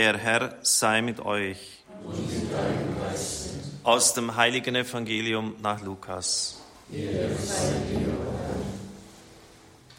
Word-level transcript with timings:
Der 0.00 0.16
Herr 0.16 0.56
sei 0.62 1.02
mit 1.02 1.20
euch. 1.20 1.84
Aus 3.82 4.14
dem 4.14 4.34
heiligen 4.34 4.74
Evangelium 4.74 5.56
nach 5.60 5.82
Lukas. 5.82 6.58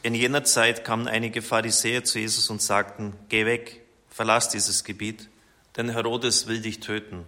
In 0.01 0.15
jener 0.15 0.43
Zeit 0.43 0.83
kamen 0.83 1.07
einige 1.07 1.43
Pharisäer 1.43 2.03
zu 2.03 2.17
Jesus 2.17 2.49
und 2.49 2.63
sagten, 2.63 3.13
Geh 3.29 3.45
weg, 3.45 3.83
verlass 4.09 4.49
dieses 4.49 4.83
Gebiet, 4.83 5.29
denn 5.77 5.89
Herodes 5.89 6.47
will 6.47 6.61
dich 6.61 6.79
töten. 6.79 7.23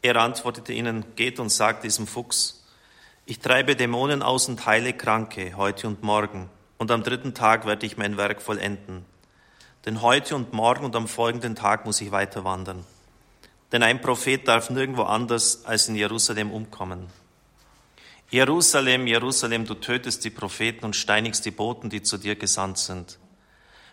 Er 0.00 0.14
antwortete 0.14 0.72
ihnen, 0.72 1.04
Geht 1.16 1.40
und 1.40 1.48
sagt 1.48 1.82
diesem 1.82 2.06
Fuchs, 2.06 2.64
ich 3.26 3.40
treibe 3.40 3.74
Dämonen 3.74 4.22
aus 4.22 4.48
und 4.48 4.64
heile 4.64 4.92
Kranke 4.92 5.56
heute 5.56 5.88
und 5.88 6.04
morgen, 6.04 6.48
und 6.78 6.92
am 6.92 7.02
dritten 7.02 7.34
Tag 7.34 7.66
werde 7.66 7.84
ich 7.84 7.96
mein 7.96 8.16
Werk 8.16 8.40
vollenden. 8.42 9.10
Denn 9.84 10.00
heute 10.00 10.36
und 10.36 10.52
morgen 10.52 10.84
und 10.84 10.94
am 10.94 11.08
folgenden 11.08 11.56
Tag 11.56 11.86
muss 11.86 12.00
ich 12.00 12.12
weiter 12.12 12.44
wandern. 12.44 12.84
Denn 13.72 13.82
ein 13.82 14.00
Prophet 14.00 14.46
darf 14.46 14.70
nirgendwo 14.70 15.02
anders 15.02 15.64
als 15.64 15.88
in 15.88 15.96
Jerusalem 15.96 16.52
umkommen. 16.52 17.08
Jerusalem, 18.30 19.06
Jerusalem, 19.06 19.66
du 19.66 19.74
tötest 19.74 20.24
die 20.24 20.30
Propheten 20.30 20.84
und 20.84 20.94
steinigst 20.94 21.44
die 21.44 21.50
Boten, 21.50 21.90
die 21.90 22.02
zu 22.02 22.16
dir 22.16 22.36
gesandt 22.36 22.78
sind. 22.78 23.18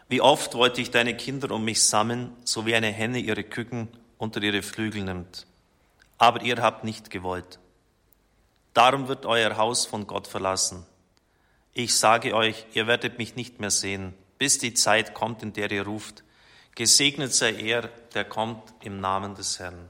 Wie 0.08 0.22
oft 0.22 0.54
wollte 0.54 0.80
ich 0.80 0.92
deine 0.92 1.18
Kinder 1.18 1.52
um 1.52 1.66
mich 1.66 1.84
sammeln, 1.84 2.36
so 2.44 2.66
wie 2.66 2.76
eine 2.76 2.92
Henne 2.92 3.20
ihre 3.20 3.44
Küken 3.44 3.88
unter 4.18 4.42
ihre 4.44 4.62
Flügel 4.62 5.04
nimmt. 5.04 5.48
Aber 6.20 6.42
ihr 6.42 6.62
habt 6.62 6.84
nicht 6.84 7.10
gewollt. 7.10 7.58
Darum 8.74 9.08
wird 9.08 9.26
euer 9.26 9.58
Haus 9.58 9.88
von 9.88 10.06
Gott 10.06 10.28
verlassen. 10.28 10.86
Ich 11.74 11.96
sage 11.96 12.36
euch, 12.36 12.66
ihr 12.74 12.86
werdet 12.86 13.18
mich 13.18 13.36
nicht 13.36 13.60
mehr 13.60 13.72
sehen 13.72 14.14
bis 14.40 14.58
die 14.58 14.74
Zeit 14.74 15.14
kommt, 15.14 15.44
in 15.44 15.54
der 15.54 15.70
ihr 15.70 15.84
ruft, 15.84 16.24
gesegnet 16.74 17.34
sei 17.36 17.54
er, 17.54 17.90
der 18.14 18.24
kommt 18.24 18.64
im 18.82 19.00
Namen 19.00 19.36
des 19.36 19.60
Herrn. 19.60 19.90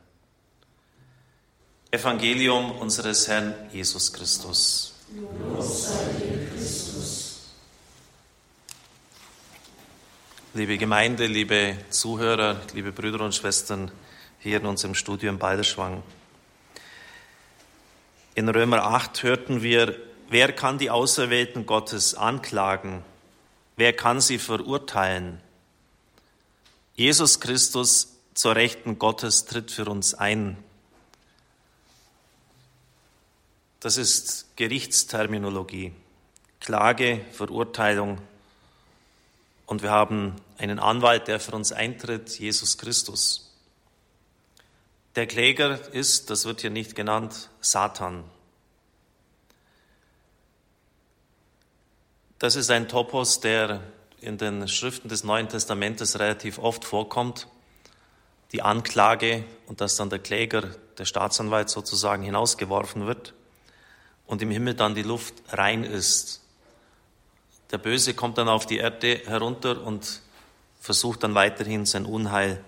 Evangelium 1.91 2.71
unseres 2.71 3.27
Herrn 3.27 3.53
Jesus 3.71 4.11
Christus. 4.11 4.95
Liebe 10.55 10.77
Gemeinde, 10.77 11.27
liebe 11.27 11.77
Zuhörer, 11.91 12.59
liebe 12.73 12.91
Brüder 12.91 13.23
und 13.23 13.35
Schwestern 13.35 13.91
hier 14.39 14.57
in 14.59 14.65
unserem 14.65 14.95
Studio 14.95 15.29
in 15.29 15.37
Balderschwang. 15.37 16.01
In 18.33 18.49
Römer 18.49 18.83
8 18.83 19.21
hörten 19.23 19.61
wir, 19.61 19.95
wer 20.29 20.51
kann 20.53 20.79
die 20.79 20.89
Auserwählten 20.89 21.65
Gottes 21.67 22.15
anklagen? 22.15 23.03
Wer 23.79 23.93
kann 23.93 24.19
sie 24.19 24.39
verurteilen? 24.39 25.39
Jesus 26.95 27.39
Christus 27.39 28.17
zur 28.33 28.57
Rechten 28.57 28.99
Gottes 28.99 29.45
tritt 29.45 29.71
für 29.71 29.85
uns 29.85 30.13
ein. 30.13 30.61
Das 33.79 33.95
ist 33.95 34.57
Gerichtsterminologie. 34.57 35.93
Klage, 36.59 37.21
Verurteilung. 37.31 38.17
Und 39.65 39.81
wir 39.81 39.91
haben 39.91 40.35
einen 40.57 40.79
Anwalt, 40.79 41.29
der 41.29 41.39
für 41.39 41.53
uns 41.53 41.71
eintritt, 41.71 42.37
Jesus 42.37 42.77
Christus. 42.77 43.49
Der 45.15 45.25
Kläger 45.25 45.79
ist, 45.93 46.29
das 46.29 46.43
wird 46.43 46.59
hier 46.59 46.69
nicht 46.69 46.95
genannt, 46.95 47.49
Satan. 47.61 48.25
Das 52.39 52.55
ist 52.55 52.71
ein 52.71 52.87
Topos, 52.87 53.41
der 53.41 53.81
in 54.21 54.37
den 54.37 54.69
Schriften 54.69 55.09
des 55.09 55.25
Neuen 55.25 55.49
Testamentes 55.49 56.19
relativ 56.19 56.57
oft 56.57 56.85
vorkommt. 56.85 57.49
Die 58.53 58.61
Anklage 58.61 59.43
und 59.67 59.81
dass 59.81 59.97
dann 59.97 60.09
der 60.09 60.19
Kläger, 60.19 60.69
der 60.97 61.03
Staatsanwalt 61.03 61.69
sozusagen 61.69 62.23
hinausgeworfen 62.23 63.07
wird 63.07 63.33
und 64.25 64.41
im 64.41 64.51
Himmel 64.51 64.73
dann 64.73 64.95
die 64.95 65.03
Luft 65.03 65.33
rein 65.49 65.83
ist. 65.83 66.41
Der 67.71 67.77
Böse 67.77 68.13
kommt 68.13 68.37
dann 68.37 68.47
auf 68.47 68.65
die 68.65 68.77
Erde 68.77 69.21
herunter 69.25 69.83
und 69.83 70.21
versucht 70.79 71.23
dann 71.23 71.35
weiterhin 71.35 71.85
sein 71.85 72.05
Unheil 72.05 72.63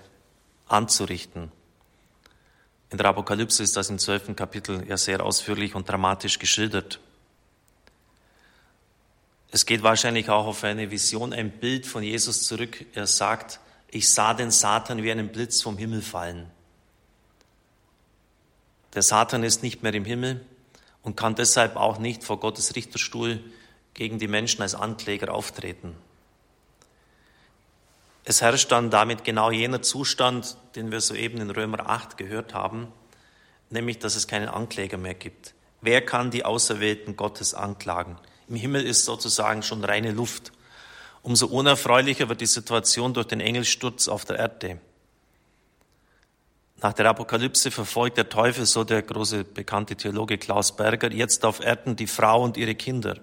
anzurichten. 0.68 1.50
In 2.90 2.98
der 2.98 3.08
Apokalypse 3.08 3.64
ist 3.64 3.78
das 3.78 3.90
im 3.90 4.00
zwölften 4.00 4.36
Kapitel 4.36 4.86
ja 4.86 4.98
sehr 4.98 5.24
ausführlich 5.24 5.76
und 5.76 5.88
dramatisch 5.88 6.40
geschildert. 6.40 7.00
Es 9.52 9.66
geht 9.66 9.84
wahrscheinlich 9.84 10.30
auch 10.30 10.46
auf 10.46 10.64
eine 10.64 10.92
Vision, 10.92 11.34
ein 11.34 11.52
Bild 11.52 11.86
von 11.86 12.04
Jesus 12.04 12.44
zurück. 12.44 12.86
Er 12.94 13.06
sagt, 13.06 13.60
ich 13.90 14.10
sah 14.10 14.34
den 14.34 14.50
Satan 14.50 15.04
wie 15.04 15.12
einen 15.12 15.28
Blitz 15.30 15.62
vom 15.62 15.78
Himmel 15.78 16.02
fallen. 16.02 16.50
Der 18.94 19.02
Satan 19.02 19.44
ist 19.44 19.62
nicht 19.62 19.84
mehr 19.84 19.94
im 19.94 20.06
Himmel 20.06 20.46
und 21.04 21.18
kann 21.18 21.36
deshalb 21.36 21.76
auch 21.76 22.00
nicht 22.00 22.24
vor 22.24 22.40
Gottes 22.40 22.76
Richterstuhl 22.76 23.42
gegen 23.94 24.20
die 24.20 24.30
Menschen 24.30 24.62
als 24.62 24.74
Ankläger 24.74 25.34
auftreten. 25.34 25.96
Es 28.24 28.42
herrscht 28.42 28.72
dann 28.72 28.90
damit 28.90 29.26
genau 29.26 29.52
jener 29.52 29.82
Zustand, 29.82 30.56
den 30.76 30.92
wir 30.92 31.02
soeben 31.02 31.42
in 31.42 31.50
Römer 31.50 31.90
8 31.90 32.18
gehört 32.18 32.54
haben, 32.54 32.88
nämlich 33.70 34.00
dass 34.00 34.16
es 34.16 34.28
keinen 34.28 34.48
Ankläger 34.48 34.98
mehr 34.98 35.16
gibt. 35.16 35.54
Wer 35.82 36.06
kann 36.06 36.32
die 36.32 36.46
Auserwählten 36.46 37.18
Gottes 37.18 37.54
anklagen? 37.54 38.18
Im 38.52 38.58
Himmel 38.58 38.86
ist 38.86 39.06
sozusagen 39.06 39.64
schon 39.64 39.82
reine 39.82 40.12
Luft. 40.12 40.52
Umso 41.22 41.46
unerfreulicher 41.46 42.28
wird 42.28 42.42
die 42.42 42.46
Situation 42.46 43.14
durch 43.14 43.28
den 43.28 43.40
Engelsturz 43.40 44.10
auf 44.10 44.26
der 44.26 44.40
Erde. 44.40 44.78
Nach 46.82 46.92
der 46.92 47.06
Apokalypse 47.06 47.72
verfolgt 47.72 48.18
der 48.18 48.28
Teufel, 48.28 48.66
so 48.66 48.84
der 48.84 49.04
große 49.04 49.46
bekannte 49.46 49.96
Theologe 49.96 50.38
Klaus 50.38 50.76
Berger, 50.76 51.14
jetzt 51.14 51.46
auf 51.46 51.62
Erden 51.62 51.96
die 51.96 52.08
Frau 52.08 52.44
und 52.44 52.58
ihre 52.58 52.76
Kinder. 52.76 53.20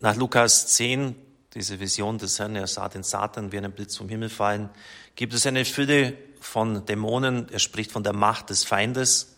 Nach 0.00 0.16
Lukas 0.16 0.68
10, 0.68 1.14
diese 1.52 1.78
Vision 1.78 2.16
des 2.16 2.38
Herrn, 2.38 2.56
er 2.56 2.68
sah 2.68 2.88
den 2.88 3.02
Satan 3.02 3.52
wie 3.52 3.58
einen 3.58 3.72
Blitz 3.72 3.98
vom 3.98 4.08
Himmel 4.08 4.30
fallen, 4.30 4.70
gibt 5.14 5.34
es 5.34 5.44
eine 5.44 5.66
Fülle 5.66 6.16
von 6.40 6.86
Dämonen, 6.86 7.50
er 7.52 7.58
spricht 7.58 7.92
von 7.92 8.02
der 8.02 8.14
Macht 8.14 8.48
des 8.48 8.64
Feindes, 8.64 9.36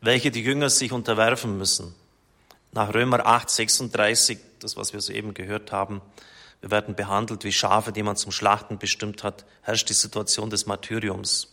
welche 0.00 0.30
die 0.30 0.44
Jünger 0.44 0.70
sich 0.70 0.92
unterwerfen 0.92 1.58
müssen. 1.58 1.92
Nach 2.76 2.92
Römer 2.92 3.24
8, 3.24 3.48
36, 3.48 4.38
das 4.60 4.76
was 4.76 4.92
wir 4.92 5.00
soeben 5.00 5.32
gehört 5.32 5.72
haben, 5.72 6.02
wir 6.60 6.70
werden 6.70 6.94
behandelt 6.94 7.42
wie 7.42 7.50
Schafe, 7.50 7.90
die 7.90 8.02
man 8.02 8.16
zum 8.16 8.32
Schlachten 8.32 8.76
bestimmt 8.76 9.24
hat, 9.24 9.46
herrscht 9.62 9.88
die 9.88 9.94
Situation 9.94 10.50
des 10.50 10.66
Martyriums. 10.66 11.48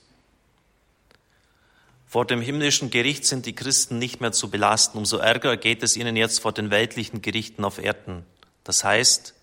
Vor 2.05 2.25
dem 2.25 2.41
himmlischen 2.41 2.89
Gericht 2.89 3.25
sind 3.25 3.45
die 3.45 3.55
Christen 3.55 3.99
nicht 3.99 4.19
mehr 4.19 4.33
zu 4.33 4.51
belasten. 4.51 4.97
Umso 4.97 5.15
ärger 5.15 5.55
geht 5.55 5.81
es 5.81 5.95
ihnen 5.95 6.17
jetzt 6.17 6.41
vor 6.41 6.51
den 6.51 6.71
weltlichen 6.71 7.21
Gerichten 7.21 7.63
auf 7.63 7.81
Erden. 7.81 8.25
Das 8.65 8.83
heißt, 8.83 9.33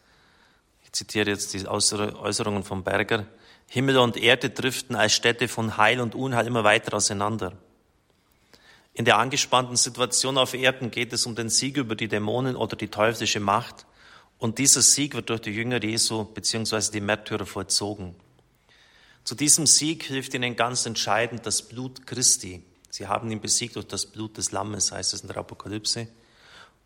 ich 0.85 0.93
zitiere 0.93 1.31
jetzt 1.31 1.55
die 1.55 1.67
Äußerungen 1.67 2.63
von 2.63 2.85
Berger, 2.85 3.25
Himmel 3.69 3.97
und 3.97 4.19
Erde 4.19 4.51
driften 4.51 4.97
als 4.97 5.15
Städte 5.15 5.49
von 5.49 5.79
Heil 5.79 6.03
und 6.03 6.15
Unheil 6.15 6.47
immer 6.47 6.63
weiter 6.63 6.93
auseinander. 6.93 7.55
In 8.93 9.05
der 9.05 9.19
angespannten 9.19 9.77
Situation 9.77 10.37
auf 10.37 10.55
Erden 10.55 10.91
geht 10.91 11.13
es 11.13 11.27
um 11.27 11.35
den 11.35 11.49
Sieg 11.49 11.77
über 11.77 11.95
die 11.95 12.09
Dämonen 12.09 12.57
oder 12.57 12.77
die 12.77 12.89
teuflische 12.89 13.41
Macht. 13.41 13.87
Und 14.39 14.59
dieser 14.59 14.83
Sieg 14.83 15.15
wird 15.15 15.31
durch 15.31 15.43
die 15.43 15.51
Jünger 15.51 15.83
Jesu 15.83 16.25
bzw. 16.25 16.91
die 16.93 17.01
Märtyrer 17.01 17.47
vollzogen. 17.47 18.17
Zu 19.23 19.35
diesem 19.35 19.67
Sieg 19.67 20.05
hilft 20.05 20.35
ihnen 20.35 20.57
ganz 20.57 20.87
entscheidend 20.87 21.47
das 21.47 21.63
Blut 21.63 22.07
Christi. 22.07 22.63
Sie 22.89 23.07
haben 23.07 23.31
ihn 23.31 23.41
besiegt 23.41 23.77
durch 23.77 23.87
das 23.87 24.07
Blut 24.07 24.37
des 24.37 24.51
Lammes, 24.51 24.91
heißt 24.91 25.15
es 25.15 25.21
in 25.21 25.29
der 25.29 25.37
Apokalypse. 25.37 26.09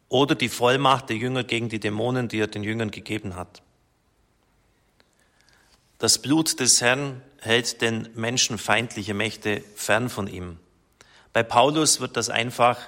Oder 0.09 0.35
die 0.35 0.51
Vollmacht 0.51 1.09
der 1.09 1.17
Jünger 1.17 1.45
gegen 1.45 1.69
die 1.69 1.81
Dämonen, 1.81 2.29
die 2.29 2.39
er 2.39 2.47
den 2.47 2.63
Jüngern 2.63 2.91
gegeben 2.91 3.37
hat. 3.37 3.63
Das 5.99 6.19
Blut 6.21 6.61
des 6.61 6.83
Herrn 6.83 7.23
hält 7.41 7.81
den 7.81 8.11
menschenfeindliche 8.15 9.15
Mächte 9.15 9.65
fern 9.75 10.11
von 10.11 10.27
ihm. 10.27 10.59
Bei 11.35 11.43
Paulus 11.43 11.99
wird 11.99 12.17
das 12.17 12.31
einfach 12.31 12.79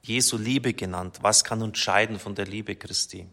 Jesu 0.00 0.38
Liebe 0.38 0.72
genannt. 0.74 1.18
Was 1.22 1.42
kann 1.42 1.60
uns 1.60 1.76
scheiden 1.78 2.20
von 2.20 2.36
der 2.36 2.46
Liebe 2.46 2.76
Christi? 2.76 3.26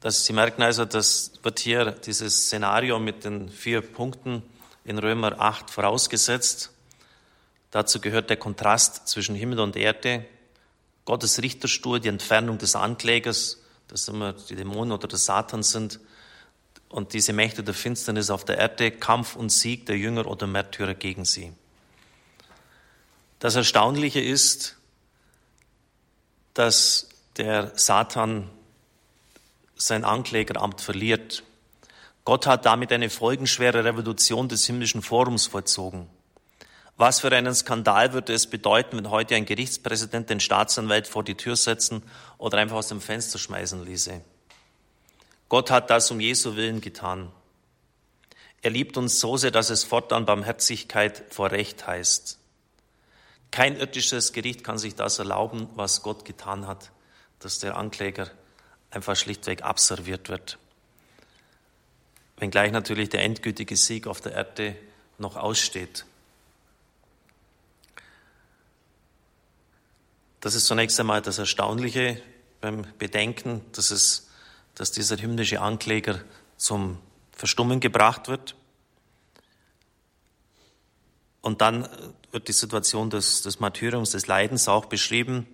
Das, 0.00 0.26
Sie 0.26 0.34
merken 0.34 0.60
also, 0.60 0.84
das 0.84 1.32
wird 1.42 1.58
hier 1.58 1.92
dieses 1.92 2.44
Szenario 2.44 2.98
mit 2.98 3.24
den 3.24 3.48
vier 3.48 3.80
Punkten 3.80 4.42
in 4.84 4.98
Römer 4.98 5.40
8 5.40 5.70
vorausgesetzt. 5.70 6.72
Dazu 7.70 8.00
gehört 8.00 8.28
der 8.28 8.36
Kontrast 8.36 9.08
zwischen 9.08 9.34
Himmel 9.34 9.60
und 9.60 9.76
Erde, 9.76 10.26
Gottes 11.06 11.40
Richterstuhl, 11.40 12.00
die 12.00 12.08
Entfernung 12.08 12.58
des 12.58 12.76
Anklägers, 12.76 13.62
dass 13.88 14.08
immer 14.08 14.34
die 14.34 14.56
Dämonen 14.56 14.92
oder 14.92 15.08
der 15.08 15.18
Satan 15.18 15.62
sind, 15.62 16.00
und 16.90 17.14
diese 17.14 17.32
Mächte 17.32 17.62
der 17.62 17.72
Finsternis 17.72 18.30
auf 18.30 18.44
der 18.44 18.58
Erde, 18.58 18.90
Kampf 18.90 19.36
und 19.36 19.50
Sieg 19.50 19.86
der 19.86 19.96
Jünger 19.96 20.26
oder 20.26 20.46
Märtyrer 20.46 20.94
gegen 20.94 21.24
sie. 21.24 21.52
Das 23.38 23.54
Erstaunliche 23.54 24.20
ist, 24.20 24.76
dass 26.52 27.08
der 27.36 27.72
Satan 27.76 28.50
sein 29.76 30.04
Anklägeramt 30.04 30.80
verliert. 30.80 31.42
Gott 32.24 32.46
hat 32.46 32.66
damit 32.66 32.92
eine 32.92 33.08
folgenschwere 33.08 33.84
Revolution 33.84 34.48
des 34.48 34.66
himmlischen 34.66 35.00
Forums 35.00 35.46
vollzogen. 35.46 36.06
Was 36.96 37.20
für 37.20 37.32
einen 37.32 37.54
Skandal 37.54 38.12
würde 38.12 38.34
es 38.34 38.46
bedeuten, 38.46 38.98
wenn 38.98 39.08
heute 39.08 39.36
ein 39.36 39.46
Gerichtspräsident 39.46 40.28
den 40.28 40.38
Staatsanwalt 40.40 41.06
vor 41.06 41.24
die 41.24 41.34
Tür 41.34 41.56
setzen 41.56 42.02
oder 42.36 42.58
einfach 42.58 42.76
aus 42.76 42.88
dem 42.88 43.00
Fenster 43.00 43.38
schmeißen 43.38 43.86
ließe? 43.86 44.20
Gott 45.50 45.70
hat 45.70 45.90
das 45.90 46.10
um 46.10 46.20
Jesu 46.20 46.56
Willen 46.56 46.80
getan. 46.80 47.30
Er 48.62 48.70
liebt 48.70 48.96
uns 48.96 49.20
so 49.20 49.36
sehr, 49.36 49.50
dass 49.50 49.68
es 49.68 49.84
fortan 49.84 50.24
Barmherzigkeit 50.24 51.24
vor 51.30 51.50
Recht 51.50 51.86
heißt. 51.86 52.38
Kein 53.50 53.76
irdisches 53.76 54.32
Gericht 54.32 54.62
kann 54.62 54.78
sich 54.78 54.94
das 54.94 55.18
erlauben, 55.18 55.68
was 55.74 56.02
Gott 56.02 56.24
getan 56.24 56.68
hat, 56.68 56.92
dass 57.40 57.58
der 57.58 57.76
Ankläger 57.76 58.30
einfach 58.90 59.16
schlichtweg 59.16 59.62
abserviert 59.64 60.28
wird. 60.28 60.56
Wenngleich 62.36 62.70
natürlich 62.70 63.08
der 63.08 63.24
endgültige 63.24 63.76
Sieg 63.76 64.06
auf 64.06 64.20
der 64.20 64.32
Erde 64.32 64.76
noch 65.18 65.36
aussteht. 65.36 66.04
Das 70.40 70.54
ist 70.54 70.66
zunächst 70.66 70.98
einmal 71.00 71.22
das 71.22 71.38
Erstaunliche 71.38 72.22
beim 72.60 72.86
Bedenken, 72.98 73.62
dass, 73.72 73.90
es, 73.90 74.29
dass 74.74 74.92
dieser 74.92 75.16
himmlische 75.16 75.60
Ankläger 75.60 76.20
zum 76.56 76.98
Verstummen 77.32 77.80
gebracht 77.80 78.28
wird. 78.28 78.54
Und 81.40 81.60
dann 81.60 81.88
wird 82.32 82.48
die 82.48 82.52
Situation 82.52 83.10
des, 83.10 83.42
des 83.42 83.60
Martyriums, 83.60 84.10
des 84.10 84.26
Leidens 84.26 84.68
auch 84.68 84.86
beschrieben. 84.86 85.46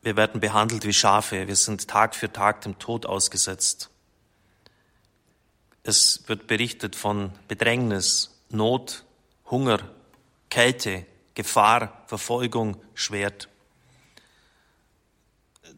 Wir 0.00 0.16
werden 0.16 0.40
behandelt 0.40 0.84
wie 0.84 0.92
Schafe. 0.92 1.46
Wir 1.46 1.56
sind 1.56 1.86
Tag 1.86 2.14
für 2.14 2.32
Tag 2.32 2.62
dem 2.62 2.78
Tod 2.78 3.06
ausgesetzt. 3.06 3.90
Es 5.84 6.22
wird 6.26 6.46
berichtet 6.46 6.96
von 6.96 7.32
Bedrängnis, 7.48 8.30
Not, 8.50 9.04
Hunger, 9.50 9.80
Kälte, 10.48 11.06
Gefahr, 11.34 12.04
Verfolgung, 12.06 12.76
Schwert. 12.94 13.48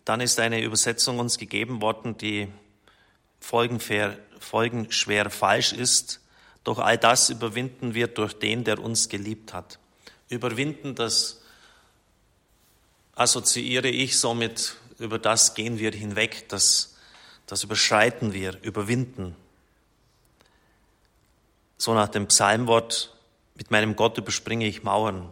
Dann 0.05 0.21
ist 0.21 0.39
eine 0.39 0.63
Übersetzung 0.63 1.19
uns 1.19 1.39
gegeben 1.39 1.81
worden, 1.81 2.19
die 2.19 2.49
folgenschwer 3.41 5.31
falsch 5.31 5.73
ist. 5.73 6.21
Doch 6.63 6.79
all 6.79 6.99
das 6.99 7.31
überwinden 7.31 7.95
wir 7.95 8.09
durch 8.09 8.35
den, 8.35 8.65
der 8.65 8.79
uns 8.79 9.09
geliebt 9.09 9.53
hat. 9.53 9.79
Überwinden, 10.29 10.95
das 10.95 11.43
assoziiere 13.15 13.89
ich 13.89 14.19
somit, 14.19 14.77
über 14.99 15.19
das 15.19 15.55
gehen 15.55 15.79
wir 15.79 15.93
hinweg, 15.93 16.49
das, 16.49 16.97
das 17.47 17.63
überschreiten 17.63 18.33
wir, 18.33 18.61
überwinden. 18.63 19.37
So 21.77 21.95
nach 21.95 22.09
dem 22.09 22.29
Psalmwort, 22.29 23.15
mit 23.55 23.71
meinem 23.71 23.95
Gott 23.95 24.19
überspringe 24.19 24.67
ich 24.67 24.83
Mauern. 24.83 25.31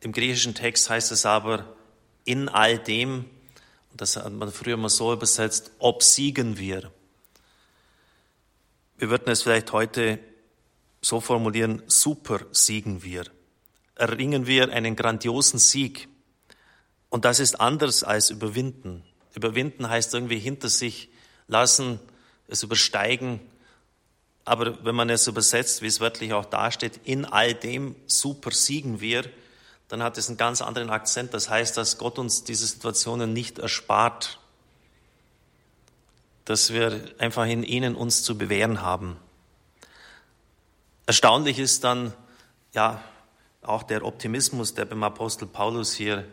Im 0.00 0.12
griechischen 0.12 0.54
Text 0.54 0.90
heißt 0.90 1.12
es 1.12 1.24
aber, 1.24 1.76
in 2.24 2.48
all 2.48 2.78
dem, 2.78 3.24
das 3.94 4.16
hat 4.16 4.32
man 4.32 4.50
früher 4.52 4.76
mal 4.76 4.88
so 4.88 5.12
übersetzt, 5.12 5.72
obsiegen 5.78 6.58
wir. 6.58 6.90
Wir 8.96 9.10
würden 9.10 9.30
es 9.30 9.42
vielleicht 9.42 9.72
heute 9.72 10.18
so 11.00 11.20
formulieren, 11.20 11.82
super 11.88 12.40
siegen 12.52 13.02
wir. 13.02 13.24
Erringen 13.96 14.46
wir 14.46 14.72
einen 14.72 14.96
grandiosen 14.96 15.58
Sieg. 15.58 16.08
Und 17.10 17.24
das 17.24 17.40
ist 17.40 17.60
anders 17.60 18.04
als 18.04 18.30
überwinden. 18.30 19.02
Überwinden 19.34 19.88
heißt 19.88 20.14
irgendwie 20.14 20.38
hinter 20.38 20.68
sich 20.68 21.10
lassen, 21.48 21.98
es 22.48 22.62
übersteigen. 22.62 23.40
Aber 24.44 24.84
wenn 24.84 24.94
man 24.94 25.10
es 25.10 25.26
übersetzt, 25.26 25.82
wie 25.82 25.86
es 25.86 26.00
wörtlich 26.00 26.32
auch 26.32 26.44
dasteht, 26.44 27.00
in 27.04 27.24
all 27.24 27.54
dem 27.54 27.96
super 28.06 28.50
siegen 28.50 29.00
wir, 29.00 29.24
dann 29.92 30.02
hat 30.02 30.16
es 30.16 30.28
einen 30.28 30.38
ganz 30.38 30.62
anderen 30.62 30.88
Akzent. 30.88 31.34
Das 31.34 31.50
heißt, 31.50 31.76
dass 31.76 31.98
Gott 31.98 32.18
uns 32.18 32.44
diese 32.44 32.66
Situationen 32.66 33.34
nicht 33.34 33.58
erspart, 33.58 34.38
dass 36.46 36.72
wir 36.72 36.98
einfach 37.18 37.44
in 37.44 37.62
ihnen 37.62 37.94
uns 37.94 38.22
zu 38.22 38.38
bewähren 38.38 38.80
haben. 38.80 39.18
Erstaunlich 41.04 41.58
ist 41.58 41.84
dann, 41.84 42.14
ja, 42.72 43.04
auch 43.60 43.82
der 43.82 44.06
Optimismus, 44.06 44.72
der 44.72 44.86
beim 44.86 45.02
Apostel 45.02 45.44
Paulus 45.44 45.92
hier 45.92 46.24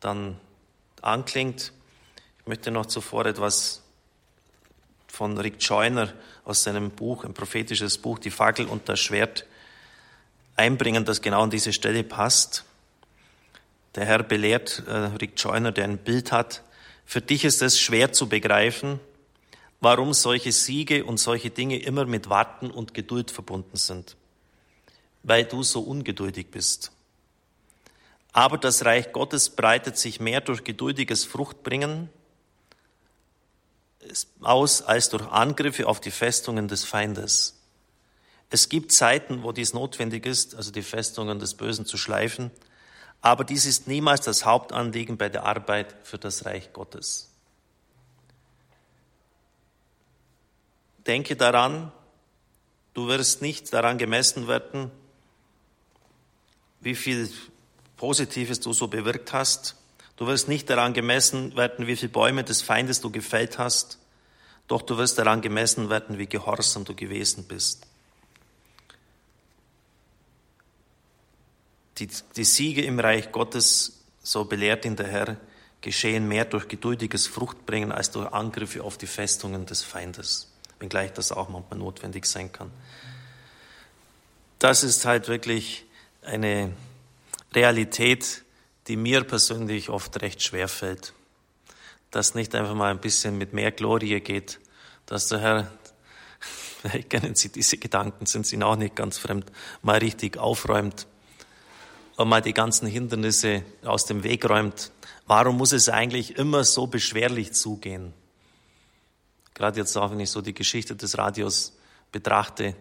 dann 0.00 0.38
anklingt. 1.00 1.72
Ich 2.40 2.46
möchte 2.46 2.70
noch 2.70 2.84
zuvor 2.84 3.24
etwas 3.24 3.80
von 5.08 5.38
Rick 5.38 5.56
Joyner 5.60 6.12
aus 6.44 6.62
seinem 6.62 6.90
Buch, 6.90 7.24
ein 7.24 7.32
prophetisches 7.32 7.96
Buch, 7.96 8.18
Die 8.18 8.30
Fackel 8.30 8.66
und 8.66 8.86
das 8.90 9.00
Schwert, 9.00 9.46
einbringen, 10.56 11.06
das 11.06 11.22
genau 11.22 11.42
an 11.42 11.48
diese 11.48 11.72
Stelle 11.72 12.04
passt. 12.04 12.66
Der 13.94 14.06
Herr 14.06 14.22
belehrt 14.22 14.82
äh, 14.86 14.92
Rick 14.92 15.32
Joyner, 15.36 15.72
der 15.72 15.84
ein 15.84 15.98
Bild 15.98 16.32
hat. 16.32 16.62
Für 17.04 17.20
dich 17.20 17.44
ist 17.44 17.60
es 17.62 17.78
schwer 17.78 18.12
zu 18.12 18.28
begreifen, 18.28 19.00
warum 19.80 20.14
solche 20.14 20.52
Siege 20.52 21.04
und 21.04 21.18
solche 21.18 21.50
Dinge 21.50 21.78
immer 21.78 22.06
mit 22.06 22.30
Warten 22.30 22.70
und 22.70 22.94
Geduld 22.94 23.30
verbunden 23.30 23.76
sind, 23.76 24.16
weil 25.22 25.44
du 25.44 25.62
so 25.62 25.80
ungeduldig 25.80 26.50
bist. 26.50 26.92
Aber 28.32 28.56
das 28.56 28.84
Reich 28.84 29.12
Gottes 29.12 29.50
breitet 29.50 29.98
sich 29.98 30.20
mehr 30.20 30.40
durch 30.40 30.64
geduldiges 30.64 31.24
Fruchtbringen 31.24 32.08
aus 34.40 34.82
als 34.82 35.10
durch 35.10 35.26
Angriffe 35.28 35.86
auf 35.86 36.00
die 36.00 36.10
Festungen 36.10 36.66
des 36.66 36.84
Feindes. 36.84 37.58
Es 38.50 38.68
gibt 38.68 38.92
Zeiten, 38.92 39.42
wo 39.42 39.52
dies 39.52 39.74
notwendig 39.74 40.26
ist, 40.26 40.54
also 40.54 40.70
die 40.70 40.82
Festungen 40.82 41.38
des 41.38 41.54
Bösen 41.54 41.86
zu 41.86 41.96
schleifen, 41.96 42.50
aber 43.22 43.44
dies 43.44 43.66
ist 43.66 43.86
niemals 43.86 44.22
das 44.22 44.44
Hauptanliegen 44.44 45.16
bei 45.16 45.28
der 45.28 45.44
Arbeit 45.46 45.94
für 46.02 46.18
das 46.18 46.44
Reich 46.44 46.72
Gottes. 46.72 47.30
Denke 51.06 51.36
daran, 51.36 51.92
du 52.94 53.06
wirst 53.06 53.40
nicht 53.40 53.72
daran 53.72 53.96
gemessen 53.96 54.48
werden, 54.48 54.90
wie 56.80 56.96
viel 56.96 57.30
Positives 57.96 58.58
du 58.58 58.72
so 58.72 58.88
bewirkt 58.88 59.32
hast. 59.32 59.76
Du 60.16 60.26
wirst 60.26 60.48
nicht 60.48 60.68
daran 60.68 60.92
gemessen 60.92 61.56
werden, 61.56 61.86
wie 61.86 61.96
viele 61.96 62.10
Bäume 62.10 62.42
des 62.42 62.60
Feindes 62.60 63.00
du 63.00 63.10
gefällt 63.10 63.58
hast. 63.58 63.98
Doch 64.66 64.82
du 64.82 64.98
wirst 64.98 65.18
daran 65.18 65.42
gemessen 65.42 65.90
werden, 65.90 66.18
wie 66.18 66.26
gehorsam 66.26 66.84
du 66.84 66.94
gewesen 66.94 67.44
bist. 67.44 67.86
Die, 72.02 72.08
die 72.36 72.44
Siege 72.44 72.82
im 72.82 72.98
Reich 72.98 73.32
Gottes, 73.32 74.00
so 74.22 74.44
belehrt 74.44 74.84
ihn 74.84 74.96
der 74.96 75.08
Herr, 75.08 75.36
geschehen 75.80 76.28
mehr 76.28 76.44
durch 76.44 76.68
geduldiges 76.68 77.26
Fruchtbringen 77.26 77.92
als 77.92 78.10
durch 78.10 78.32
Angriffe 78.32 78.82
auf 78.82 78.98
die 78.98 79.06
Festungen 79.06 79.66
des 79.66 79.82
Feindes 79.82 80.52
wenngleich 80.82 81.12
das 81.12 81.32
auch 81.32 81.48
manchmal 81.48 81.78
notwendig 81.78 82.26
sein 82.26 82.52
kann. 82.52 82.70
Das 84.58 84.82
ist 84.82 85.04
halt 85.06 85.28
wirklich 85.28 85.86
eine 86.22 86.72
Realität, 87.54 88.42
die 88.88 88.96
mir 88.96 89.22
persönlich 89.24 89.88
oft 89.88 90.20
recht 90.20 90.42
schwer 90.42 90.68
fällt. 90.68 91.14
Dass 92.10 92.34
nicht 92.34 92.54
einfach 92.54 92.74
mal 92.74 92.90
ein 92.90 93.00
bisschen 93.00 93.38
mit 93.38 93.52
mehr 93.52 93.70
Glorie 93.70 94.20
geht, 94.20 94.60
dass 95.06 95.28
der 95.28 95.40
Herr, 95.40 95.72
vielleicht 96.40 97.10
kennen 97.10 97.34
Sie 97.36 97.50
diese 97.50 97.78
Gedanken, 97.78 98.26
sind 98.26 98.46
Sie 98.46 98.60
auch 98.62 98.76
nicht 98.76 98.96
ganz 98.96 99.18
fremd, 99.18 99.50
mal 99.82 99.98
richtig 99.98 100.36
aufräumt 100.36 101.06
und 102.16 102.28
mal 102.28 102.42
die 102.42 102.54
ganzen 102.54 102.86
Hindernisse 102.86 103.62
aus 103.84 104.06
dem 104.06 104.22
Weg 104.22 104.48
räumt. 104.48 104.92
Warum 105.26 105.56
muss 105.56 105.72
es 105.72 105.88
eigentlich 105.88 106.36
immer 106.36 106.64
so 106.64 106.86
beschwerlich 106.86 107.52
zugehen? 107.52 108.12
Gerade 109.54 109.80
jetzt 109.80 109.96
auch, 109.96 110.10
wenn 110.10 110.20
ich 110.20 110.30
so 110.30 110.40
die 110.40 110.54
Geschichte 110.54 110.96
des 110.96 111.18
Radios 111.18 111.72
betrachte, 112.10 112.74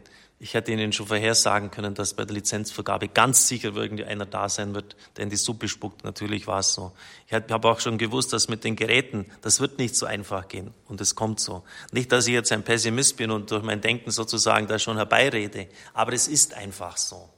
ich 0.44 0.56
hätte 0.56 0.72
Ihnen 0.72 0.92
schon 0.92 1.06
vorhersagen 1.06 1.70
können, 1.70 1.94
dass 1.94 2.16
bei 2.16 2.26
der 2.26 2.34
Lizenzvergabe 2.34 3.10
ganz 3.10 3.48
sicher 3.48 3.76
irgendwie 3.76 4.06
einer 4.06 4.26
da 4.26 4.50
sein 4.50 4.74
wird, 4.74 4.96
der 5.16 5.26
in 5.26 5.30
die 5.30 5.36
Suppe 5.36 5.68
spuckt. 5.68 6.04
Natürlich 6.04 6.48
war 6.48 6.62
es 6.62 6.74
so. 6.74 6.94
Ich 7.28 7.34
habe 7.34 7.70
auch 7.70 7.80
schon 7.80 8.00
gewusst, 8.00 8.34
dass 8.34 8.48
mit 8.48 8.64
den 8.64 8.76
Geräten, 8.76 9.28
das 9.44 9.60
wird 9.60 9.78
nicht 9.78 9.96
so 9.96 10.08
einfach 10.08 10.48
gehen. 10.48 10.74
Und 10.88 11.00
es 11.00 11.14
kommt 11.14 11.40
so. 11.40 11.64
Nicht, 11.92 12.12
dass 12.12 12.26
ich 12.26 12.34
jetzt 12.34 12.52
ein 12.52 12.64
Pessimist 12.64 13.18
bin 13.18 13.30
und 13.30 13.52
durch 13.52 13.62
mein 13.62 13.82
Denken 13.82 14.10
sozusagen 14.10 14.66
da 14.66 14.80
schon 14.80 14.98
herbeirede, 14.98 15.68
aber 15.94 16.14
es 16.14 16.28
ist 16.28 16.56
einfach 16.56 16.98
so. 16.98 17.30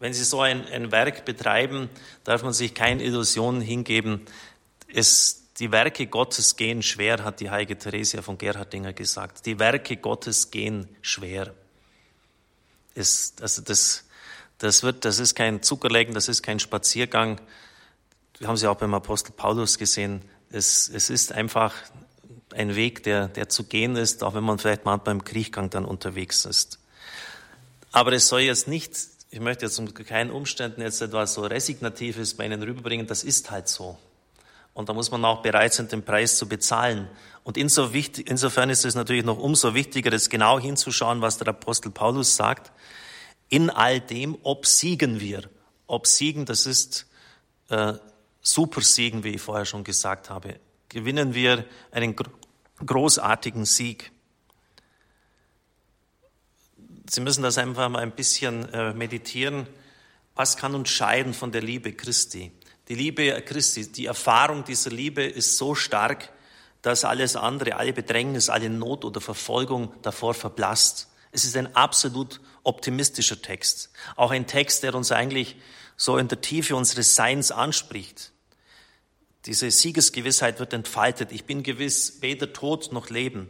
Wenn 0.00 0.14
Sie 0.14 0.22
so 0.22 0.40
ein, 0.40 0.64
ein 0.66 0.92
Werk 0.92 1.24
betreiben, 1.24 1.90
darf 2.22 2.42
man 2.42 2.52
sich 2.52 2.74
keine 2.74 3.02
Illusionen 3.02 3.60
hingeben. 3.60 4.26
Es, 4.92 5.48
die 5.58 5.72
Werke 5.72 6.06
Gottes 6.06 6.56
gehen 6.56 6.82
schwer, 6.82 7.24
hat 7.24 7.40
die 7.40 7.50
heilige 7.50 7.76
Theresia 7.76 8.22
von 8.22 8.38
Gerhardinger 8.38 8.92
gesagt. 8.92 9.44
Die 9.44 9.58
Werke 9.58 9.96
Gottes 9.96 10.52
gehen 10.52 10.88
schwer. 11.02 11.52
Es, 12.94 13.34
also 13.40 13.60
das, 13.62 14.04
das, 14.58 14.84
wird, 14.84 15.04
das 15.04 15.18
ist 15.18 15.34
kein 15.34 15.62
Zuckerlecken, 15.62 16.14
das 16.14 16.28
ist 16.28 16.42
kein 16.42 16.60
Spaziergang. 16.60 17.40
Wir 18.38 18.46
haben 18.46 18.56
sie 18.56 18.68
auch 18.68 18.76
beim 18.76 18.94
Apostel 18.94 19.32
Paulus 19.32 19.78
gesehen. 19.78 20.22
Es, 20.50 20.88
es 20.88 21.10
ist 21.10 21.32
einfach 21.32 21.74
ein 22.54 22.76
Weg, 22.76 23.02
der, 23.02 23.26
der 23.26 23.48
zu 23.48 23.64
gehen 23.64 23.96
ist, 23.96 24.22
auch 24.22 24.34
wenn 24.34 24.44
man 24.44 24.58
vielleicht 24.58 24.84
manchmal 24.84 25.16
im 25.16 25.24
Kriechgang 25.24 25.70
dann 25.70 25.84
unterwegs 25.84 26.44
ist. 26.44 26.78
Aber 27.90 28.12
es 28.12 28.28
soll 28.28 28.42
jetzt 28.42 28.68
nicht, 28.68 28.92
ich 29.30 29.40
möchte 29.40 29.66
jetzt 29.66 29.78
unter 29.78 30.04
keinen 30.04 30.30
Umständen 30.30 30.80
jetzt 30.80 31.02
etwas 31.02 31.34
so 31.34 31.42
Resignatives 31.42 32.34
bei 32.34 32.46
Ihnen 32.46 32.62
rüberbringen, 32.62 33.06
das 33.06 33.24
ist 33.24 33.50
halt 33.50 33.68
so. 33.68 33.98
Und 34.72 34.88
da 34.88 34.94
muss 34.94 35.10
man 35.10 35.24
auch 35.24 35.42
bereit 35.42 35.74
sein, 35.74 35.88
den 35.88 36.04
Preis 36.04 36.38
zu 36.38 36.48
bezahlen. 36.48 37.08
Und 37.42 37.56
insofern 37.56 38.70
ist 38.70 38.84
es 38.84 38.94
natürlich 38.94 39.24
noch 39.24 39.38
umso 39.38 39.74
wichtiger, 39.74 40.10
das 40.10 40.30
genau 40.30 40.60
hinzuschauen, 40.60 41.20
was 41.20 41.38
der 41.38 41.48
Apostel 41.48 41.90
Paulus 41.90 42.36
sagt. 42.36 42.70
In 43.48 43.70
all 43.70 44.00
dem 44.00 44.38
obsiegen 44.42 45.20
wir. 45.20 45.42
Obsiegen, 45.86 46.44
das 46.44 46.66
ist 46.66 47.06
äh, 47.70 47.94
Supersiegen, 48.40 49.24
wie 49.24 49.30
ich 49.30 49.40
vorher 49.40 49.64
schon 49.64 49.82
gesagt 49.82 50.30
habe. 50.30 50.60
Gewinnen 50.88 51.34
wir 51.34 51.64
einen 51.90 52.14
großartigen 52.84 53.64
Sieg. 53.64 54.12
Sie 57.10 57.22
müssen 57.22 57.42
das 57.42 57.56
einfach 57.56 57.88
mal 57.88 58.00
ein 58.00 58.12
bisschen 58.12 58.72
äh, 58.74 58.92
meditieren. 58.92 59.66
Was 60.34 60.58
kann 60.58 60.74
uns 60.74 60.90
scheiden 60.90 61.32
von 61.32 61.52
der 61.52 61.62
Liebe 61.62 61.94
Christi? 61.94 62.52
Die 62.88 62.94
Liebe 62.94 63.40
Christi, 63.42 63.90
die 63.90 64.06
Erfahrung 64.06 64.64
dieser 64.64 64.90
Liebe 64.90 65.24
ist 65.24 65.56
so 65.56 65.74
stark, 65.74 66.30
dass 66.82 67.04
alles 67.04 67.34
andere, 67.34 67.76
alle 67.76 67.94
Bedrängnis, 67.94 68.50
alle 68.50 68.68
Not 68.68 69.06
oder 69.06 69.22
Verfolgung 69.22 69.94
davor 70.02 70.34
verblasst. 70.34 71.08
Es 71.32 71.44
ist 71.44 71.56
ein 71.56 71.74
absolut 71.74 72.40
optimistischer 72.62 73.40
Text. 73.40 73.90
Auch 74.16 74.30
ein 74.30 74.46
Text, 74.46 74.82
der 74.82 74.94
uns 74.94 75.10
eigentlich 75.10 75.56
so 75.96 76.18
in 76.18 76.28
der 76.28 76.42
Tiefe 76.42 76.76
unseres 76.76 77.14
Seins 77.14 77.50
anspricht. 77.50 78.32
Diese 79.46 79.70
Siegesgewissheit 79.70 80.60
wird 80.60 80.74
entfaltet. 80.74 81.32
Ich 81.32 81.46
bin 81.46 81.62
gewiss, 81.62 82.18
weder 82.20 82.52
Tod 82.52 82.92
noch 82.92 83.08
Leben, 83.08 83.48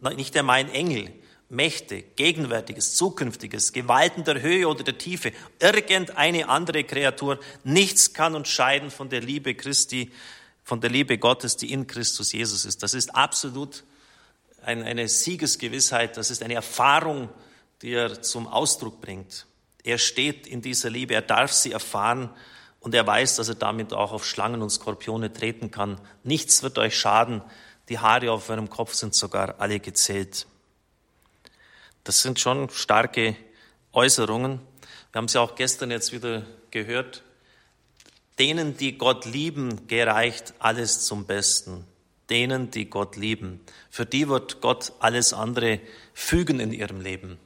nicht 0.00 0.36
einmal 0.36 0.60
ein 0.60 0.70
Engel, 0.70 1.12
Mächte, 1.54 2.02
Gegenwärtiges, 2.02 2.94
Zukünftiges, 2.96 3.72
Gewalten 3.72 4.24
der 4.24 4.42
Höhe 4.42 4.68
oder 4.68 4.84
der 4.84 4.98
Tiefe, 4.98 5.32
irgendeine 5.60 6.48
andere 6.48 6.84
Kreatur, 6.84 7.38
nichts 7.62 8.12
kann 8.12 8.34
uns 8.34 8.48
scheiden 8.48 8.90
von 8.90 9.08
der 9.08 9.20
Liebe 9.20 9.54
Christi, 9.54 10.12
von 10.64 10.80
der 10.80 10.90
Liebe 10.90 11.18
Gottes, 11.18 11.56
die 11.56 11.72
in 11.72 11.86
Christus 11.86 12.32
Jesus 12.32 12.64
ist. 12.64 12.82
Das 12.82 12.94
ist 12.94 13.14
absolut 13.14 13.84
eine 14.62 15.08
Siegesgewissheit, 15.08 16.16
das 16.16 16.30
ist 16.30 16.42
eine 16.42 16.54
Erfahrung, 16.54 17.28
die 17.82 17.92
er 17.92 18.22
zum 18.22 18.46
Ausdruck 18.46 19.00
bringt. 19.00 19.46
Er 19.82 19.98
steht 19.98 20.46
in 20.46 20.62
dieser 20.62 20.88
Liebe, 20.88 21.14
er 21.14 21.22
darf 21.22 21.52
sie 21.52 21.72
erfahren 21.72 22.30
und 22.80 22.94
er 22.94 23.06
weiß, 23.06 23.36
dass 23.36 23.48
er 23.48 23.54
damit 23.56 23.92
auch 23.92 24.12
auf 24.12 24.26
Schlangen 24.26 24.62
und 24.62 24.70
Skorpione 24.70 25.32
treten 25.32 25.70
kann. 25.70 26.00
Nichts 26.22 26.62
wird 26.62 26.78
euch 26.78 26.98
schaden, 26.98 27.42
die 27.90 27.98
Haare 27.98 28.32
auf 28.32 28.48
eurem 28.48 28.70
Kopf 28.70 28.94
sind 28.94 29.14
sogar 29.14 29.60
alle 29.60 29.80
gezählt. 29.80 30.46
Das 32.04 32.20
sind 32.20 32.38
schon 32.38 32.68
starke 32.68 33.34
Äußerungen. 33.92 34.60
Wir 35.12 35.18
haben 35.18 35.28
sie 35.28 35.40
auch 35.40 35.54
gestern 35.54 35.90
jetzt 35.90 36.12
wieder 36.12 36.42
gehört. 36.70 37.22
Denen, 38.38 38.76
die 38.76 38.98
Gott 38.98 39.24
lieben, 39.24 39.86
gereicht 39.86 40.54
alles 40.58 41.00
zum 41.06 41.24
Besten. 41.24 41.86
Denen, 42.28 42.70
die 42.70 42.90
Gott 42.90 43.16
lieben. 43.16 43.60
Für 43.90 44.04
die 44.04 44.28
wird 44.28 44.60
Gott 44.60 44.92
alles 44.98 45.32
andere 45.32 45.80
fügen 46.12 46.60
in 46.60 46.72
ihrem 46.72 47.00
Leben. 47.00 47.38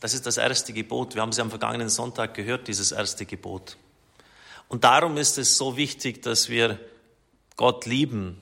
Das 0.00 0.14
ist 0.14 0.26
das 0.26 0.36
erste 0.36 0.72
Gebot. 0.72 1.14
Wir 1.14 1.22
haben 1.22 1.32
sie 1.32 1.42
am 1.42 1.50
vergangenen 1.50 1.88
Sonntag 1.88 2.34
gehört, 2.34 2.66
dieses 2.66 2.90
erste 2.90 3.24
Gebot. 3.24 3.76
Und 4.66 4.82
darum 4.82 5.16
ist 5.16 5.38
es 5.38 5.56
so 5.56 5.76
wichtig, 5.76 6.22
dass 6.22 6.48
wir 6.48 6.80
Gott 7.56 7.86
lieben, 7.86 8.40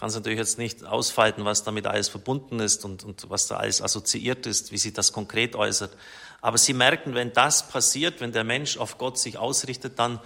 kann 0.00 0.08
es 0.08 0.14
natürlich 0.14 0.38
jetzt 0.38 0.56
nicht 0.56 0.82
ausfalten, 0.86 1.44
was 1.44 1.62
damit 1.62 1.86
alles 1.86 2.08
verbunden 2.08 2.58
ist 2.58 2.86
und, 2.86 3.04
und 3.04 3.28
was 3.28 3.48
da 3.48 3.58
alles 3.58 3.82
assoziiert 3.82 4.46
ist, 4.46 4.72
wie 4.72 4.78
sich 4.78 4.94
das 4.94 5.12
konkret 5.12 5.54
äußert. 5.54 5.94
Aber 6.40 6.56
Sie 6.56 6.72
merken, 6.72 7.12
wenn 7.12 7.34
das 7.34 7.68
passiert, 7.68 8.22
wenn 8.22 8.32
der 8.32 8.44
Mensch 8.44 8.78
auf 8.78 8.96
Gott 8.96 9.18
sich 9.18 9.36
ausrichtet, 9.36 9.98
dann, 9.98 10.18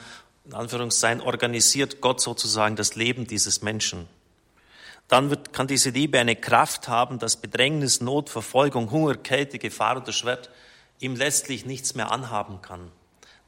in 0.45 0.55
Anführungszeichen, 0.55 1.21
organisiert 1.21 2.01
Gott 2.01 2.21
sozusagen 2.21 2.77
das 2.77 2.95
Leben 2.95 3.27
dieses 3.27 3.63
Menschen. 3.63 4.07
Dann 5.09 5.31
wird, 5.31 5.53
kann 5.53 5.67
diese 5.67 5.91
Liebe 5.91 6.21
eine 6.21 6.37
Kraft 6.37 6.87
haben, 6.87 7.19
dass 7.19 7.35
Bedrängnis, 7.35 8.01
Not, 8.01 8.31
Verfolgung, 8.31 8.93
Hunger, 8.93 9.17
Kälte, 9.17 9.59
Gefahr 9.59 9.97
oder 9.97 10.13
Schwert 10.13 10.51
ihm 11.01 11.17
letztlich 11.17 11.67
nichts 11.67 11.97
mehr 11.97 12.13
anhaben 12.13 12.63
kann. 12.63 12.93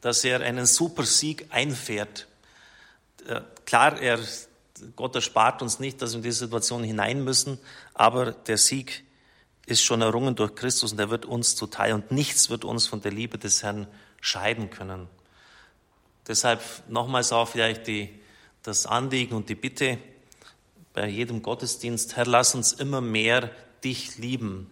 Dass 0.01 0.25
er 0.25 0.41
einen 0.41 0.67
super 0.67 1.05
Sieg 1.05 1.47
einfährt. 1.51 2.27
Äh, 3.29 3.43
klar, 3.65 4.01
er 4.01 4.19
Gott 4.95 5.15
erspart 5.15 5.63
uns 5.63 5.79
nicht, 5.79 6.03
dass 6.03 6.13
wir 6.13 6.19
in 6.19 6.23
diese 6.23 6.41
Situation 6.41 6.85
hinein 6.85 7.25
müssen, 7.25 7.59
aber 7.95 8.33
der 8.33 8.59
Sieg 8.59 9.05
ist 9.67 9.83
schon 9.83 10.03
errungen 10.03 10.37
durch 10.37 10.55
Christus 10.55 10.93
und 10.93 10.99
er 10.99 11.11
wird 11.11 11.25
uns 11.25 11.57
zuteil 11.57 11.93
und 11.93 12.11
nichts 12.11 12.51
wird 12.51 12.65
uns 12.65 12.87
von 12.87 13.01
der 13.01 13.13
Liebe 13.13 13.39
des 13.39 13.63
Herrn 13.63 13.87
scheiden 14.21 14.71
können. 14.71 15.09
Deshalb 16.29 16.61
nochmals 16.89 17.33
auch 17.33 17.49
vielleicht 17.49 17.87
die, 17.87 18.11
das 18.63 18.87
Anliegen 18.87 19.35
und 19.35 19.49
die 19.49 19.55
Bitte 19.55 19.99
bei 20.93 21.09
jedem 21.09 21.43
Gottesdienst, 21.43 22.17
Herr, 22.17 22.27
lass 22.27 22.55
uns 22.55 22.73
immer 22.73 23.01
mehr 23.01 23.51
dich 23.85 24.19
lieben, 24.19 24.71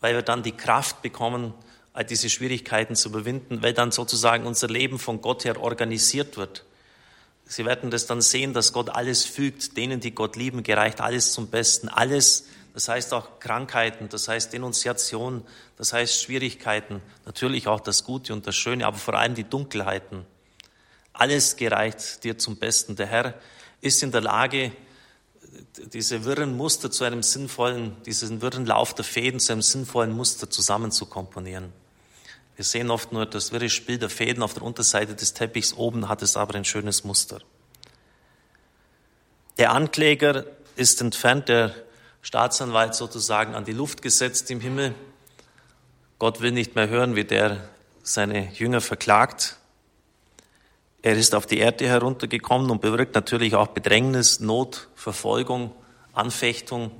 weil 0.00 0.14
wir 0.14 0.22
dann 0.22 0.42
die 0.42 0.52
Kraft 0.52 1.02
bekommen, 1.02 1.54
all 1.92 2.04
diese 2.04 2.30
Schwierigkeiten 2.30 2.96
zu 2.96 3.10
überwinden, 3.10 3.62
weil 3.62 3.74
dann 3.74 3.92
sozusagen 3.92 4.46
unser 4.46 4.68
Leben 4.68 4.98
von 4.98 5.20
Gott 5.20 5.44
her 5.44 5.60
organisiert 5.60 6.36
wird 6.36 6.64
Sie 7.52 7.66
werden 7.66 7.90
das 7.90 8.06
dann 8.06 8.22
sehen, 8.22 8.54
dass 8.54 8.72
Gott 8.72 8.88
alles 8.88 9.26
fügt. 9.26 9.76
Denen, 9.76 10.00
die 10.00 10.14
Gott 10.14 10.36
lieben, 10.36 10.62
gereicht 10.62 11.02
alles 11.02 11.32
zum 11.32 11.48
Besten. 11.48 11.90
Alles, 11.90 12.46
das 12.72 12.88
heißt 12.88 13.12
auch 13.12 13.40
Krankheiten, 13.40 14.08
das 14.08 14.26
heißt 14.26 14.54
Denunziation, 14.54 15.44
das 15.76 15.92
heißt 15.92 16.22
Schwierigkeiten, 16.22 17.02
natürlich 17.26 17.68
auch 17.68 17.80
das 17.80 18.04
Gute 18.04 18.32
und 18.32 18.46
das 18.46 18.56
Schöne, 18.56 18.86
aber 18.86 18.96
vor 18.96 19.12
allem 19.12 19.34
die 19.34 19.44
Dunkelheiten. 19.44 20.24
Alles 21.12 21.56
gereicht 21.56 22.24
dir 22.24 22.38
zum 22.38 22.56
Besten. 22.56 22.96
Der 22.96 23.06
Herr 23.06 23.34
ist 23.82 24.02
in 24.02 24.12
der 24.12 24.22
Lage, 24.22 24.72
diese 25.92 26.24
wirren 26.24 26.56
Muster 26.56 26.90
zu 26.90 27.04
einem 27.04 27.22
sinnvollen, 27.22 28.02
diesen 28.04 28.40
wirren 28.40 28.64
Lauf 28.64 28.94
der 28.94 29.04
Fäden 29.04 29.40
zu 29.40 29.52
einem 29.52 29.60
sinnvollen 29.60 30.12
Muster 30.12 30.48
zusammenzukomponieren. 30.48 31.81
Wir 32.56 32.64
sehen 32.64 32.90
oft 32.90 33.12
nur 33.12 33.26
das 33.26 33.52
wirre 33.52 33.70
Spiel 33.70 33.98
der 33.98 34.10
Fäden 34.10 34.42
auf 34.42 34.54
der 34.54 34.62
Unterseite 34.62 35.14
des 35.14 35.34
Teppichs, 35.34 35.74
oben 35.74 36.08
hat 36.08 36.22
es 36.22 36.36
aber 36.36 36.54
ein 36.54 36.64
schönes 36.64 37.04
Muster. 37.04 37.40
Der 39.58 39.72
Ankläger 39.72 40.44
ist 40.76 41.00
entfernt, 41.00 41.48
der 41.48 41.74
Staatsanwalt 42.22 42.94
sozusagen 42.94 43.54
an 43.54 43.64
die 43.64 43.72
Luft 43.72 44.02
gesetzt 44.02 44.50
im 44.50 44.60
Himmel. 44.60 44.94
Gott 46.18 46.40
will 46.40 46.52
nicht 46.52 46.76
mehr 46.76 46.88
hören, 46.88 47.16
wie 47.16 47.24
der 47.24 47.68
seine 48.02 48.52
Jünger 48.52 48.80
verklagt. 48.80 49.56
Er 51.02 51.16
ist 51.16 51.34
auf 51.34 51.46
die 51.46 51.58
Erde 51.58 51.86
heruntergekommen 51.88 52.70
und 52.70 52.80
bewirkt 52.80 53.14
natürlich 53.14 53.56
auch 53.56 53.68
Bedrängnis, 53.68 54.38
Not, 54.38 54.88
Verfolgung, 54.94 55.72
Anfechtung. 56.12 56.92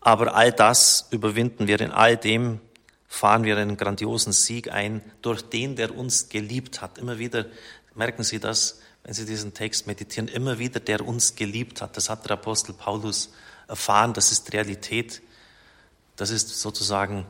Aber 0.00 0.34
all 0.34 0.52
das 0.52 1.08
überwinden 1.10 1.66
wir 1.66 1.80
in 1.80 1.90
all 1.90 2.16
dem, 2.16 2.60
fahren 3.10 3.42
wir 3.42 3.56
einen 3.58 3.76
grandiosen 3.76 4.32
Sieg 4.32 4.70
ein 4.70 5.02
durch 5.20 5.42
den, 5.42 5.74
der 5.74 5.94
uns 5.94 6.28
geliebt 6.28 6.80
hat. 6.80 6.96
Immer 6.96 7.18
wieder 7.18 7.46
merken 7.94 8.22
Sie 8.22 8.38
das, 8.38 8.78
wenn 9.02 9.12
Sie 9.12 9.26
diesen 9.26 9.52
Text 9.52 9.88
meditieren, 9.88 10.28
immer 10.28 10.60
wieder, 10.60 10.78
der 10.78 11.04
uns 11.04 11.34
geliebt 11.34 11.82
hat. 11.82 11.96
Das 11.96 12.08
hat 12.08 12.24
der 12.24 12.32
Apostel 12.32 12.72
Paulus 12.72 13.30
erfahren, 13.66 14.12
das 14.14 14.30
ist 14.30 14.52
Realität. 14.52 15.22
Das 16.14 16.30
ist 16.30 16.60
sozusagen 16.60 17.26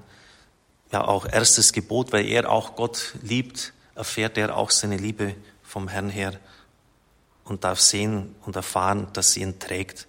ja 0.92 1.02
auch 1.02 1.24
erstes 1.24 1.72
Gebot, 1.72 2.12
weil 2.12 2.26
er 2.26 2.50
auch 2.50 2.76
Gott 2.76 3.14
liebt, 3.22 3.72
erfährt 3.94 4.36
er 4.36 4.56
auch 4.56 4.70
seine 4.70 4.98
Liebe 4.98 5.34
vom 5.62 5.88
Herrn 5.88 6.10
her 6.10 6.38
und 7.44 7.64
darf 7.64 7.80
sehen 7.80 8.34
und 8.42 8.54
erfahren, 8.54 9.08
dass 9.14 9.32
sie 9.32 9.40
ihn 9.40 9.58
trägt 9.58 10.06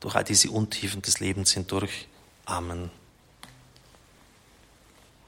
durch 0.00 0.14
all 0.14 0.24
diese 0.24 0.50
Untiefen 0.50 1.00
des 1.00 1.20
Lebens 1.20 1.52
hindurch. 1.52 2.06
Amen. 2.44 2.90